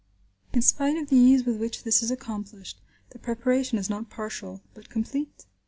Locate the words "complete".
4.89-5.45